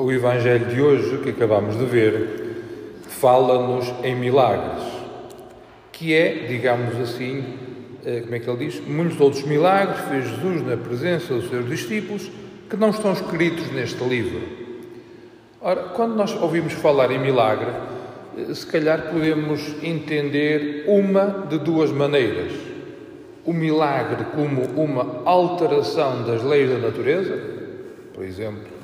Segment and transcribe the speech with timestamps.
[0.00, 4.82] o Evangelho de hoje, que acabamos de ver, fala-nos em milagres,
[5.92, 7.44] que é, digamos assim,
[8.04, 8.80] eh, como é que ele diz?
[8.86, 12.30] Muitos outros milagres fez Jesus na presença dos seus discípulos
[12.68, 14.40] que não estão escritos neste livro.
[15.60, 17.68] Ora, quando nós ouvimos falar em milagre,
[18.38, 22.52] eh, se calhar podemos entender uma de duas maneiras.
[23.44, 27.38] O milagre como uma alteração das leis da natureza,
[28.14, 28.79] por exemplo,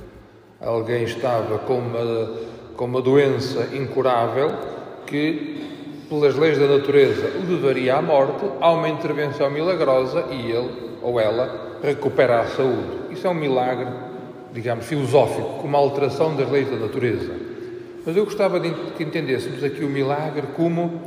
[0.61, 2.31] alguém estava com uma,
[2.77, 4.51] com uma doença incurável
[5.07, 5.67] que
[6.09, 10.71] pelas leis da natureza, o levaria à morte, há uma intervenção milagrosa e ele
[11.03, 13.13] ou ela recupera a saúde.
[13.13, 13.89] Isso é um milagre,
[14.53, 17.33] digamos, filosófico, uma alteração das leis da natureza.
[18.05, 21.01] Mas eu gostava de que entendêssemos aqui o milagre como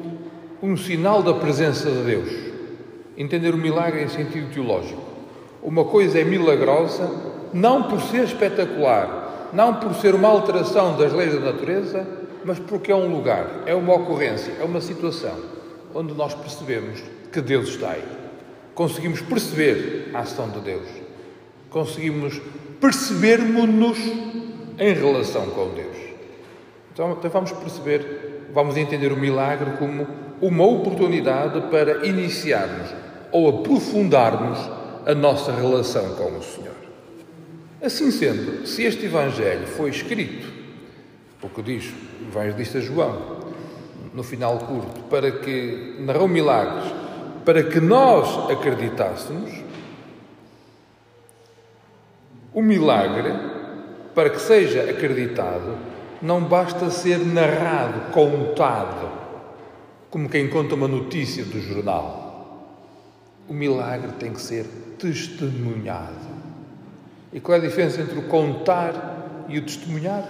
[0.61, 2.29] um sinal da presença de Deus.
[3.17, 5.01] Entender o milagre em sentido teológico.
[5.63, 7.09] Uma coisa é milagrosa
[7.53, 12.05] não por ser espetacular, não por ser uma alteração das leis da natureza,
[12.43, 15.35] mas porque é um lugar, é uma ocorrência, é uma situação
[15.93, 17.01] onde nós percebemos
[17.31, 18.03] que Deus está aí.
[18.73, 20.87] Conseguimos perceber a ação de Deus.
[21.69, 22.39] Conseguimos
[22.79, 23.97] percebermos-nos
[24.77, 25.97] em relação com Deus.
[26.93, 30.07] Então, então vamos perceber, vamos entender o milagre como
[30.41, 32.89] uma oportunidade para iniciarmos
[33.31, 34.57] ou aprofundarmos
[35.05, 36.78] a nossa relação com o Senhor.
[37.81, 40.59] Assim sendo, se este Evangelho foi escrito
[41.39, 41.85] pouco diz
[42.21, 43.39] o evangelista João,
[44.13, 46.91] no final curto, para que narrou milagres,
[47.45, 49.51] para que nós acreditássemos,
[52.53, 53.31] o milagre,
[54.13, 55.77] para que seja acreditado,
[56.21, 59.09] não basta ser narrado, contado,
[60.09, 62.67] como quem conta uma notícia do jornal.
[63.47, 64.65] O milagre tem que ser
[64.97, 66.28] testemunhado.
[67.31, 70.27] E qual é a diferença entre o contar e o testemunhar?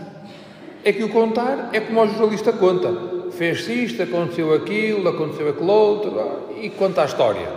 [0.83, 3.31] É que o contar é como o jornalista conta.
[3.31, 7.47] Fez-se isto, aconteceu aquilo, aconteceu aquilo outro, e conta a história.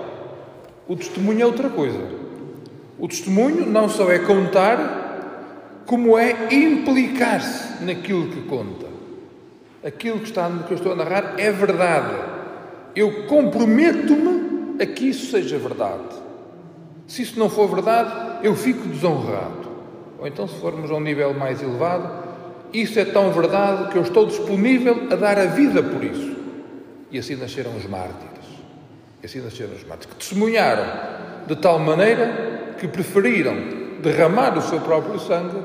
[0.86, 2.00] O testemunho é outra coisa.
[2.98, 8.86] O testemunho não só é contar, como é implicar-se naquilo que conta.
[9.84, 12.14] Aquilo que, está, que eu estou a narrar é verdade.
[12.94, 16.21] Eu comprometo-me a que isso seja verdade.
[17.12, 19.68] Se isso não for verdade, eu fico desonrado.
[20.18, 22.10] Ou então, se formos a um nível mais elevado,
[22.72, 26.34] isso é tão verdade que eu estou disponível a dar a vida por isso.
[27.10, 28.46] E assim nasceram os mártires.
[29.22, 30.86] E assim nasceram os mártires, que testemunharam
[31.46, 33.56] de tal maneira que preferiram
[34.00, 35.62] derramar o seu próprio sangue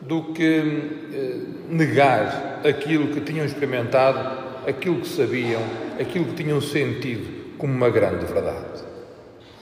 [0.00, 1.36] do que eh,
[1.68, 5.62] negar aquilo que tinham experimentado, aquilo que sabiam,
[6.00, 8.87] aquilo que tinham sentido como uma grande verdade.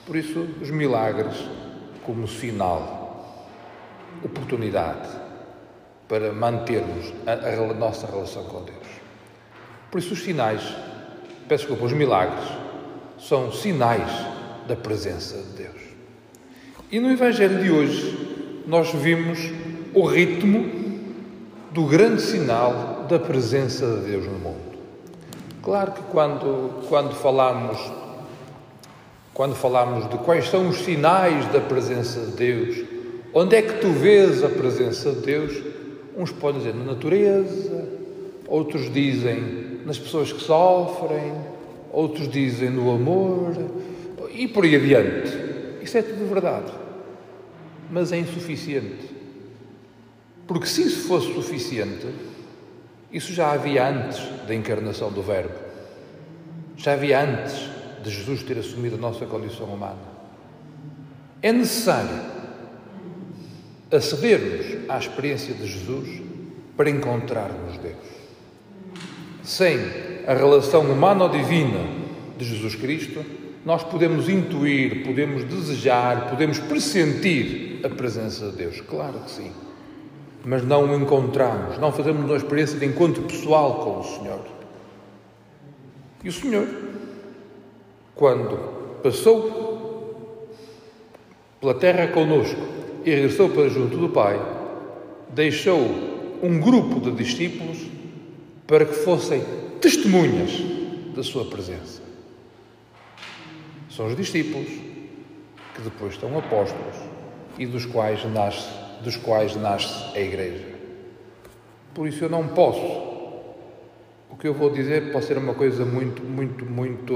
[0.07, 1.35] Por isso, os milagres
[2.05, 3.43] como sinal,
[4.23, 5.09] oportunidade,
[6.07, 8.87] para mantermos a, a, nossa relação com Deus.
[9.91, 10.61] Por isso, os sinais,
[11.49, 12.45] peço desculpa, os milagres,
[13.19, 14.09] são sinais
[14.65, 15.81] da presença de Deus.
[16.89, 19.39] E no Evangelho de hoje, nós vimos
[19.93, 20.71] o ritmo
[21.73, 24.77] do grande sinal da presença de Deus no mundo.
[25.61, 28.06] Claro que quando, quando falamos
[29.37, 32.83] quando falamos de quais são os sinais da presença de Deus,
[33.31, 35.63] onde é que tu vês a presença de Deus,
[36.17, 37.87] Uns podem dizer na natureza,
[38.47, 41.31] outros dizem nas pessoas que sofrem,
[41.93, 43.53] outros dizem no amor
[44.31, 45.31] e por aí adiante.
[45.83, 46.73] Isso é tudo verdade,
[47.91, 49.15] mas é insuficiente.
[50.47, 52.07] Porque se isso fosse suficiente,
[53.11, 55.53] isso já havia antes da encarnação do Verbo,
[56.75, 57.76] já havia antes
[58.07, 59.99] de Jesus ter assumido a nossa condição humana.
[61.41, 62.37] É necessário
[63.91, 66.21] acedermos à experiência de Jesus
[66.75, 67.95] para encontrarmos Deus.
[69.43, 69.79] Sem
[70.25, 71.79] a relação humano-divina
[72.37, 73.23] de Jesus Cristo,
[73.65, 78.81] nós podemos intuir, podemos desejar, podemos pressentir a presença de Deus.
[78.81, 79.51] Claro que sim.
[80.45, 84.41] Mas não o encontramos, não fazemos uma experiência de encontro pessoal com o Senhor.
[86.23, 86.67] E o Senhor,
[88.17, 88.57] quando
[89.01, 90.47] passou
[91.61, 92.59] pela terra conosco,
[93.05, 94.37] e regressou para junto do Pai,
[95.29, 95.79] deixou
[96.43, 97.77] um grupo de discípulos
[98.67, 99.41] para que fossem
[99.79, 100.51] testemunhas
[101.15, 102.01] da sua presença.
[103.89, 106.95] São os discípulos que depois estão apóstolos
[107.57, 108.67] e dos quais nasce,
[109.01, 110.65] dos quais nasce a igreja.
[111.93, 113.07] Por isso eu não posso.
[114.29, 117.13] O que eu vou dizer pode ser uma coisa muito, muito, muito,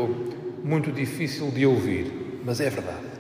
[0.63, 3.12] muito difícil de ouvir, mas é verdade.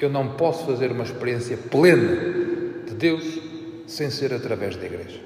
[0.00, 2.16] Eu não posso fazer uma experiência plena
[2.86, 3.38] de Deus
[3.86, 5.20] sem ser através da Igreja.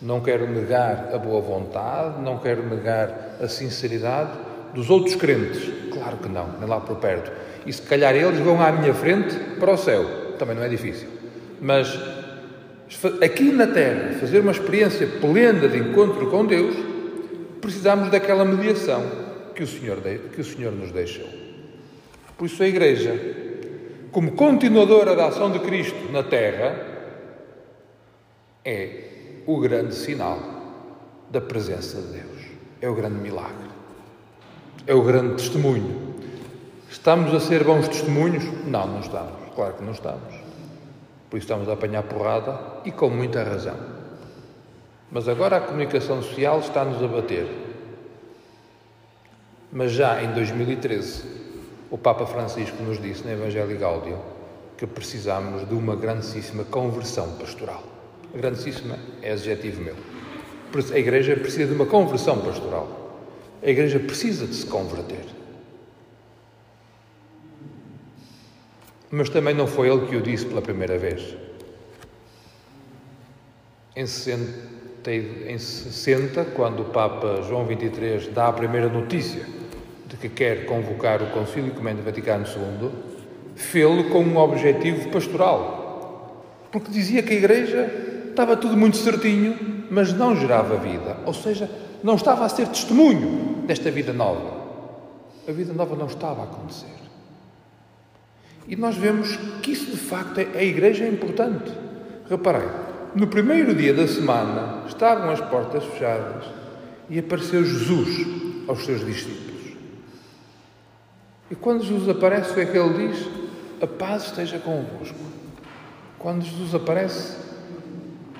[0.00, 4.32] Não quero negar a boa vontade, não quero negar a sinceridade
[4.74, 5.70] dos outros crentes.
[5.92, 7.30] Claro que não, nem lá por perto.
[7.64, 10.34] E se calhar eles vão à minha frente para o céu.
[10.38, 11.08] Também não é difícil.
[11.60, 11.96] Mas
[13.22, 16.74] aqui na Terra, fazer uma experiência plena de encontro com Deus,
[17.60, 19.21] precisamos daquela mediação
[19.54, 21.28] que o Senhor, que o Senhor nos deixou.
[22.36, 23.14] Por isso a Igreja,
[24.10, 26.86] como continuadora da ação de Cristo na Terra,
[28.64, 30.38] é o grande sinal
[31.30, 32.42] da presença de Deus.
[32.80, 33.70] É o grande milagre.
[34.86, 36.14] É o grande testemunho.
[36.90, 38.44] Estamos a ser bons testemunhos?
[38.66, 39.32] Não, não estamos.
[39.54, 40.34] Claro que não estamos.
[41.30, 43.76] Por isso estamos a apanhar porrada e com muita razão.
[45.10, 47.71] Mas agora a comunicação social está-nos a bater.
[49.72, 51.22] Mas já em 2013,
[51.90, 54.18] o Papa Francisco nos disse no Evangelho Gáudio
[54.76, 57.82] que precisamos de uma grandíssima conversão pastoral.
[58.34, 59.96] Grandíssima é adjetivo meu.
[60.92, 63.16] A Igreja precisa de uma conversão pastoral.
[63.62, 65.24] A Igreja precisa de se converter.
[69.10, 71.34] Mas também não foi ele que o disse pela primeira vez.
[73.96, 79.61] Em 60, em 60 quando o Papa João XXIII dá a primeira notícia
[80.12, 82.90] de que quer convocar o Concílio Ecumênico Vaticano II,
[83.56, 86.44] fê-lo com um objetivo pastoral.
[86.70, 87.90] Porque dizia que a Igreja
[88.28, 91.16] estava tudo muito certinho, mas não gerava vida.
[91.24, 91.68] Ou seja,
[92.04, 94.60] não estava a ser testemunho desta vida nova.
[95.48, 97.00] A vida nova não estava a acontecer.
[98.68, 101.72] E nós vemos que isso de facto é, a igreja é importante.
[102.28, 102.68] Reparem,
[103.14, 106.44] no primeiro dia da semana estavam as portas fechadas
[107.08, 108.26] e apareceu Jesus
[108.68, 109.51] aos seus discípulos.
[111.52, 113.28] E quando Jesus aparece, o que ele diz?
[113.82, 115.18] A paz esteja convosco.
[116.18, 117.36] Quando Jesus aparece,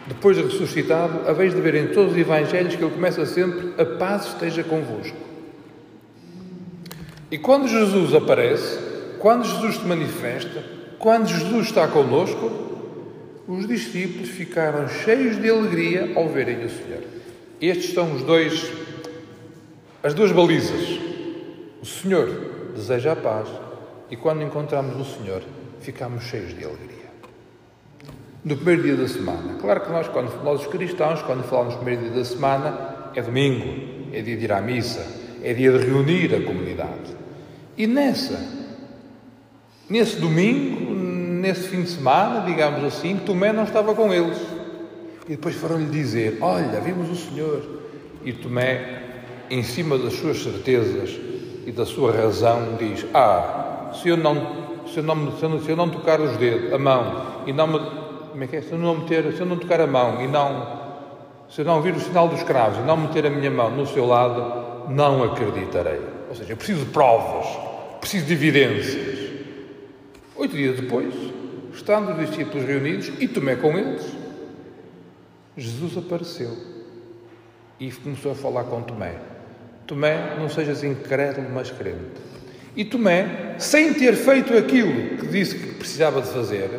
[0.06, 3.74] depois de ressuscitado, a vez de ver em todos os evangelhos que ele começa sempre:
[3.78, 5.16] A paz esteja convosco.
[7.30, 8.78] E quando Jesus aparece,
[9.18, 10.64] quando Jesus se manifesta,
[10.98, 12.50] quando Jesus está conosco,
[13.46, 17.02] os discípulos ficaram cheios de alegria ao verem o Senhor.
[17.60, 18.72] Estes são os dois,
[20.02, 20.98] as duas balizas.
[21.82, 23.48] O Senhor deseja a paz
[24.10, 25.42] e quando encontramos o Senhor,
[25.80, 27.02] ficamos cheios de alegria
[28.44, 29.54] no primeiro dia da semana.
[29.60, 34.10] Claro que nós, quando nós os cristãos, quando falamos primeiro dia da semana, é domingo,
[34.12, 35.06] é dia de ir à missa,
[35.42, 37.16] é dia de reunir a comunidade.
[37.76, 38.38] E nessa,
[39.88, 44.38] nesse domingo, nesse fim de semana, digamos assim, Tomé não estava com eles.
[45.26, 47.80] E depois foram-lhe dizer: Olha, vimos o Senhor.
[48.24, 49.02] E Tomé,
[49.48, 51.10] em cima das suas certezas
[51.66, 54.34] e da sua razão, diz: Ah, se eu não,
[54.86, 57.52] se eu não, se eu não, se eu não tocar os dedos, a mão, e
[57.52, 57.78] não me
[58.32, 58.62] como é que é?
[58.62, 60.80] Se eu não meter, se eu não tocar a mão e não,
[61.50, 63.86] se eu não vir o sinal dos cravos e não meter a minha mão no
[63.86, 66.00] seu lado, não acreditarei.
[66.30, 67.46] Ou seja, eu preciso de provas,
[68.00, 69.32] preciso de evidências.
[70.34, 71.14] Oito dias depois,
[71.74, 74.16] estando os discípulos reunidos e Tomé com eles,
[75.58, 76.56] Jesus apareceu
[77.78, 79.31] e começou a falar com Tomé.
[79.92, 82.18] Tomé, não sejas incrédulo, mas crente.
[82.74, 86.70] E Tomé, sem ter feito aquilo que disse que precisava de fazer,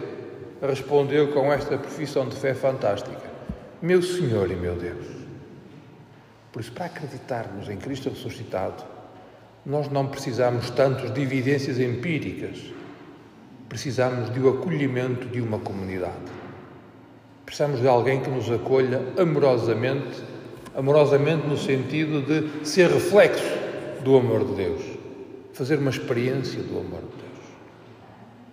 [0.59, 3.21] respondeu com esta profissão de fé fantástica:
[3.79, 5.05] Meu Senhor e meu Deus.
[6.51, 8.83] Por isso, para acreditarmos em Cristo ressuscitado,
[9.63, 12.63] nós não precisamos tanto de evidências empíricas,
[13.69, 16.31] precisamos de o acolhimento de uma comunidade.
[17.45, 20.32] Precisamos de alguém que nos acolha amorosamente,
[20.75, 23.43] amorosamente no sentido de ser reflexo
[24.03, 24.81] do amor de Deus,
[25.53, 27.23] fazer uma experiência do amor de Deus.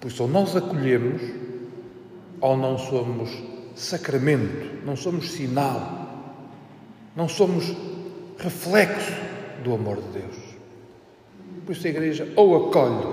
[0.01, 1.23] Por isso, ou nós acolhemos
[2.41, 3.31] ou não somos
[3.75, 6.09] sacramento, não somos sinal,
[7.15, 7.75] não somos
[8.39, 9.13] reflexo
[9.63, 10.37] do amor de Deus.
[11.67, 13.07] Por isso a Igreja ou acolhe,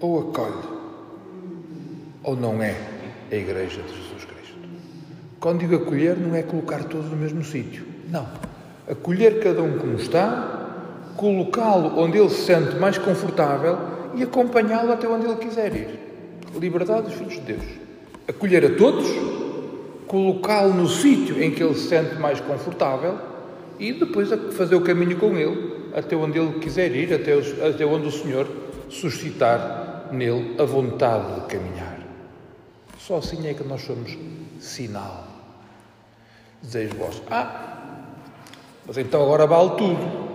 [0.00, 0.68] ou acolhe,
[2.22, 2.76] ou não é
[3.30, 4.09] a Igreja de Jesus.
[5.40, 7.84] Quando digo acolher, não é colocar todos no mesmo sítio.
[8.08, 8.28] Não.
[8.88, 13.78] Acolher cada um como está, colocá-lo onde ele se sente mais confortável
[14.14, 16.10] e acompanhá-lo até onde ele quiser ir
[16.58, 17.64] liberdade dos filhos de Deus.
[18.26, 19.06] Acolher a todos,
[20.06, 23.18] colocá-lo no sítio em que ele se sente mais confortável
[23.78, 27.32] e depois fazer o caminho com ele até onde ele quiser ir, até,
[27.66, 28.46] até onde o Senhor
[28.88, 31.98] suscitar nele a vontade de caminhar.
[32.98, 34.16] Só assim é que nós somos
[34.60, 35.26] sinal.
[36.96, 38.04] Vós, ah,
[38.86, 40.30] mas então agora vale tudo.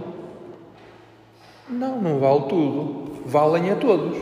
[1.69, 3.21] Não, não vale tudo.
[3.25, 4.17] Valem a todos.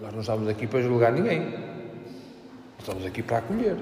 [0.00, 1.54] Nós não estamos aqui para julgar ninguém.
[2.78, 3.76] Estamos aqui para acolher.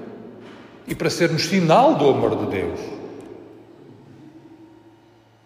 [0.85, 2.79] E para sermos sinal do amor de Deus.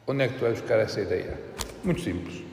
[0.07, 1.39] Onde é que tu vais buscar essa ideia?
[1.83, 2.43] Muito simples.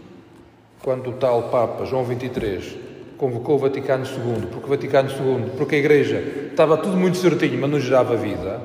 [0.83, 2.90] Quando o tal Papa João XXIII
[3.21, 7.61] convocou o Vaticano II, porque o Vaticano II, porque a Igreja estava tudo muito certinho,
[7.61, 8.63] mas não gerava vida.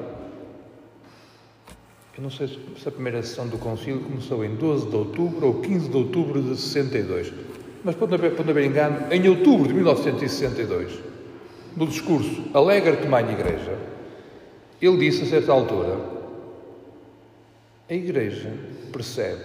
[2.17, 5.55] Eu não sei se a primeira sessão do Concílio começou em 12 de outubro ou
[5.55, 7.33] 15 de outubro de 62.
[7.83, 10.99] Mas pode haver, pode haver engano, em outubro de 1962,
[11.75, 13.77] no discurso Alegra-te, Mãe Igreja,
[14.81, 15.99] ele disse a certa altura:
[17.89, 18.53] a Igreja
[18.93, 19.43] percebe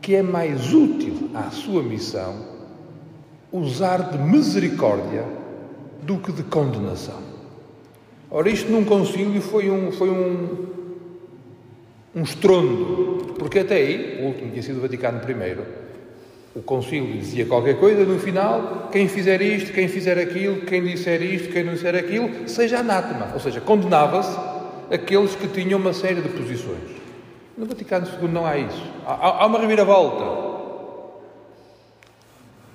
[0.00, 2.51] que é mais útil à sua missão
[3.52, 5.24] usar de misericórdia
[6.02, 7.20] do que de condenação.
[8.30, 10.66] Ora, isto num concílio foi um, foi um,
[12.14, 15.58] um estrondo, porque até aí, o último tinha sido o Vaticano I,
[16.54, 21.22] o concílio dizia qualquer coisa, no final, quem fizer isto, quem fizer aquilo, quem disser
[21.22, 24.36] isto, quem não disser aquilo, seja anátema, ou seja, condenava-se
[24.90, 26.90] aqueles que tinham uma série de posições.
[27.56, 28.82] No Vaticano II não há isso.
[29.06, 30.51] Há, há uma reviravolta.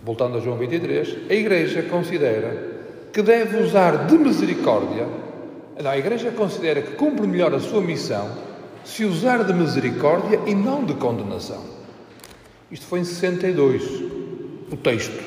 [0.07, 2.77] Voltando a João 23, a Igreja considera
[3.11, 5.05] que deve usar de misericórdia.
[5.83, 8.31] Não, a Igreja considera que cumpre melhor a sua missão
[8.85, 11.61] se usar de misericórdia e não de condenação.
[12.71, 13.83] Isto foi em 62,
[14.71, 15.21] o texto.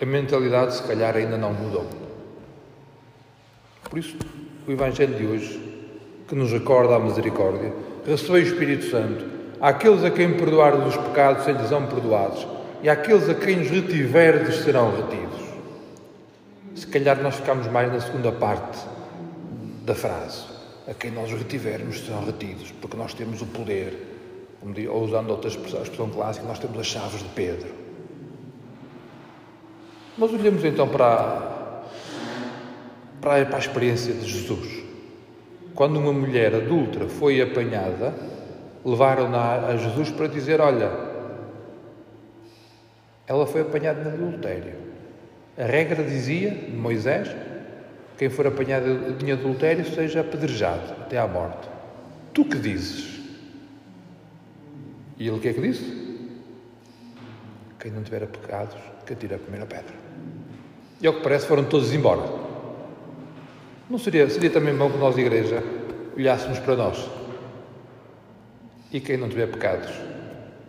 [0.00, 1.86] A mentalidade, se calhar, ainda não mudou.
[3.88, 4.16] Por isso,
[4.66, 5.84] o Evangelho de hoje,
[6.26, 7.72] que nos recorda a misericórdia,
[8.04, 9.24] recebei o Espírito Santo,
[9.60, 12.44] àqueles a quem perdoar os pecados se lhes são perdoados,
[12.82, 15.40] e àqueles a quem os retiverdes serão retidos.
[16.74, 18.78] Se calhar nós ficamos mais na segunda parte
[19.84, 20.44] da frase.
[20.88, 23.96] A quem nós retivermos serão retidos, porque nós temos o poder,
[24.90, 27.68] ou usando outra expressão, a expressão clássica, nós temos as chaves de Pedro.
[30.18, 31.82] Mas olhemos então para,
[33.20, 34.82] para, para a experiência de Jesus.
[35.74, 38.12] Quando uma mulher adulta foi apanhada,
[38.84, 41.11] levaram-na a Jesus para dizer: Olha,
[43.26, 44.74] ela foi apanhada no adultério.
[45.56, 47.28] A regra dizia, de Moisés,
[48.18, 51.68] quem for apanhado em adultério seja apedrejado até à morte.
[52.32, 53.20] Tu que dizes?
[55.18, 56.02] E ele o que é que disse?
[57.78, 59.94] Quem não tiver pecados, que atire a primeira pedra.
[61.00, 62.22] E ao que parece foram todos embora.
[63.90, 65.62] Não seria, seria também bom que nós, igreja,
[66.16, 67.10] olhássemos para nós?
[68.92, 69.90] E quem não tiver pecados,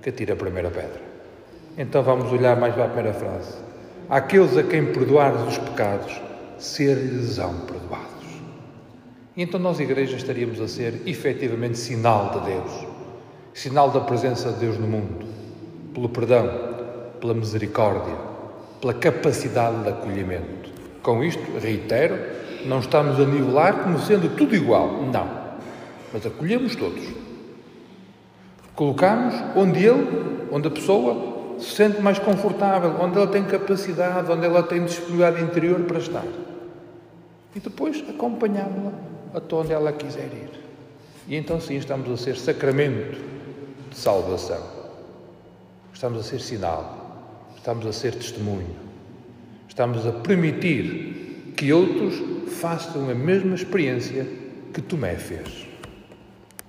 [0.02, 1.13] que atire a primeira pedra.
[1.78, 3.56] Então vamos olhar mais para a primeira frase.
[4.10, 6.22] Aqueles a quem perdoares os pecados,
[6.60, 8.14] ser-lhes-ão perdoados.
[9.36, 12.88] Então nós, igreja, estaríamos a ser efetivamente sinal de Deus,
[13.54, 15.26] sinal da presença de Deus no mundo,
[15.96, 16.48] pelo perdão,
[17.20, 18.16] pela misericórdia,
[18.80, 20.70] pela capacidade de acolhimento.
[21.02, 22.20] Com isto, reitero,
[22.66, 25.02] não estamos a nivelar como sendo tudo igual.
[25.12, 25.28] Não.
[26.14, 27.04] Mas acolhemos todos.
[28.76, 34.46] Colocamos onde ele, onde a pessoa se sente mais confortável, onde ela tem capacidade, onde
[34.46, 36.26] ela tem disponibilidade interior para estar.
[37.56, 38.94] E depois acompanhámo-la
[39.34, 40.50] até onde ela quiser ir.
[41.28, 43.18] E então sim estamos a ser sacramento
[43.90, 44.62] de salvação.
[45.94, 47.04] Estamos a ser sinal.
[47.56, 48.76] Estamos a ser testemunho.
[49.70, 52.22] Estamos a permitir que outros
[52.60, 54.28] façam a mesma experiência
[54.74, 55.73] que Tomé fez.